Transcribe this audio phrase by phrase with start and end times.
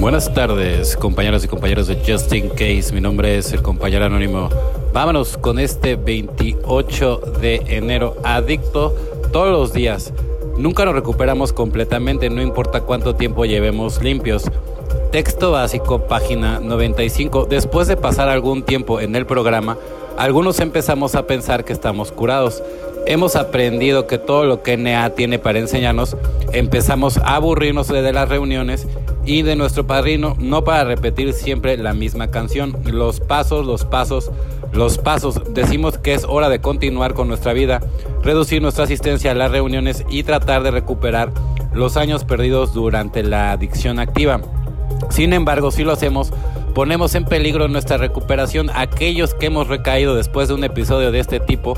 [0.00, 2.92] Buenas tardes, compañeros y compañeros de Just In Case.
[2.92, 4.48] Mi nombre es el compañero anónimo.
[4.92, 8.16] Vámonos con este 28 de enero.
[8.22, 8.94] Adicto
[9.32, 10.12] todos los días.
[10.56, 14.44] Nunca nos recuperamos completamente, no importa cuánto tiempo llevemos limpios.
[15.10, 17.46] Texto básico, página 95.
[17.50, 19.78] Después de pasar algún tiempo en el programa,
[20.16, 22.62] algunos empezamos a pensar que estamos curados.
[23.04, 26.16] Hemos aprendido que todo lo que NA tiene para enseñarnos,
[26.52, 28.86] empezamos a aburrirnos de las reuniones
[29.28, 32.74] y de nuestro padrino, no para repetir siempre la misma canción.
[32.84, 34.30] Los pasos, los pasos,
[34.72, 35.42] los pasos.
[35.50, 37.82] Decimos que es hora de continuar con nuestra vida,
[38.22, 41.30] reducir nuestra asistencia a las reuniones y tratar de recuperar
[41.74, 44.40] los años perdidos durante la adicción activa.
[45.10, 46.32] Sin embargo, si lo hacemos,
[46.74, 48.70] ponemos en peligro nuestra recuperación.
[48.74, 51.76] Aquellos que hemos recaído después de un episodio de este tipo,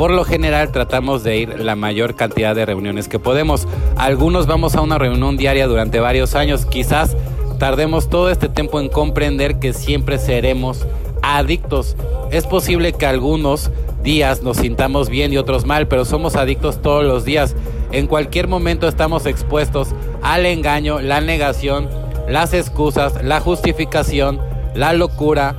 [0.00, 3.68] por lo general tratamos de ir la mayor cantidad de reuniones que podemos.
[3.98, 6.64] Algunos vamos a una reunión diaria durante varios años.
[6.64, 7.18] Quizás
[7.58, 10.86] tardemos todo este tiempo en comprender que siempre seremos
[11.20, 11.96] adictos.
[12.30, 13.70] Es posible que algunos
[14.02, 17.54] días nos sintamos bien y otros mal, pero somos adictos todos los días.
[17.92, 19.88] En cualquier momento estamos expuestos
[20.22, 21.90] al engaño, la negación,
[22.26, 24.40] las excusas, la justificación,
[24.74, 25.56] la locura,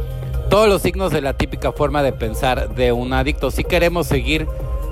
[0.52, 3.52] todos los signos de la típica forma de pensar de un adicto.
[3.52, 4.48] Si queremos seguir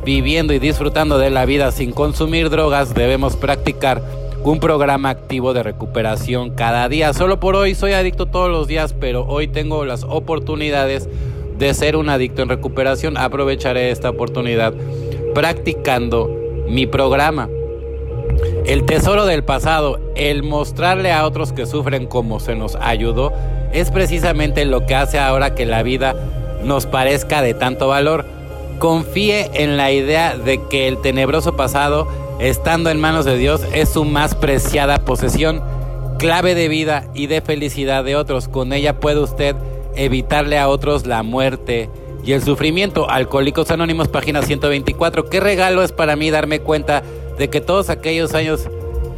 [0.05, 4.02] viviendo y disfrutando de la vida sin consumir drogas, debemos practicar
[4.41, 7.11] un programa activo de recuperación cada día.
[7.11, 11.09] Solo por hoy soy adicto todos los días, pero hoy tengo las oportunidades
[11.57, 13.17] de ser un adicto en recuperación.
[13.17, 14.73] Aprovecharé esta oportunidad
[15.35, 16.33] practicando
[16.69, 17.49] mi programa.
[18.65, 23.33] El tesoro del pasado, el mostrarle a otros que sufren como se nos ayudó,
[23.71, 26.15] es precisamente lo que hace ahora que la vida
[26.63, 28.25] nos parezca de tanto valor.
[28.80, 32.07] Confíe en la idea de que el tenebroso pasado,
[32.39, 35.63] estando en manos de Dios, es su más preciada posesión,
[36.17, 38.47] clave de vida y de felicidad de otros.
[38.47, 39.55] Con ella puede usted
[39.95, 41.89] evitarle a otros la muerte
[42.23, 43.09] y el sufrimiento.
[43.09, 45.30] Alcohólicos Anónimos, página 124.
[45.30, 47.03] ¿Qué regalo es para mí darme cuenta
[47.39, 48.67] de que todos aquellos años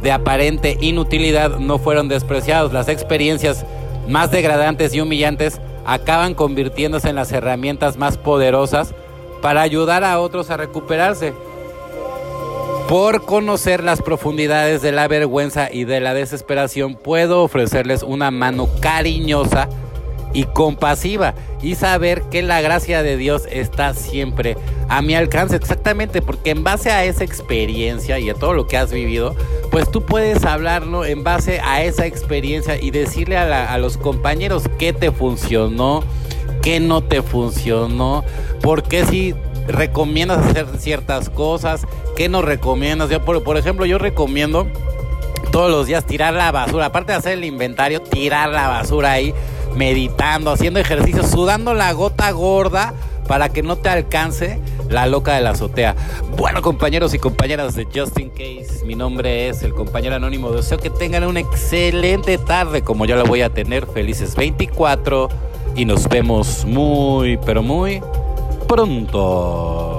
[0.00, 2.72] de aparente inutilidad no fueron despreciados?
[2.72, 3.66] Las experiencias
[4.08, 8.94] más degradantes y humillantes acaban convirtiéndose en las herramientas más poderosas
[9.42, 11.34] para ayudar a otros a recuperarse.
[12.88, 18.68] Por conocer las profundidades de la vergüenza y de la desesperación, puedo ofrecerles una mano
[18.80, 19.68] cariñosa
[20.32, 24.56] y compasiva y saber que la gracia de Dios está siempre
[24.92, 28.76] a mi alcance exactamente porque en base a esa experiencia y a todo lo que
[28.76, 29.34] has vivido
[29.70, 34.92] pues tú puedes hablarlo en base a esa experiencia y decirle a, los compañeros qué
[34.92, 36.04] te funcionó
[36.60, 38.22] qué no te funcionó
[38.60, 39.34] por qué si
[39.66, 43.08] recomiendas hacer ciertas cosas qué no recomiendas.
[43.08, 44.66] Yo por, por ejemplo yo recomiendo
[45.52, 49.32] todos los días tirar la basura aparte de hacer el inventario tirar la basura ahí
[49.74, 52.92] meditando, haciendo ejercicio, sudando la gota gorda
[53.26, 54.60] para que no te alcance
[54.92, 55.96] la loca de la azotea.
[56.36, 60.50] Bueno, compañeros y compañeras de Justin Case, mi nombre es el compañero anónimo.
[60.50, 63.86] Deseo que tengan una excelente tarde como yo la voy a tener.
[63.86, 65.28] Felices 24
[65.76, 68.00] y nos vemos muy, pero muy
[68.68, 69.91] pronto.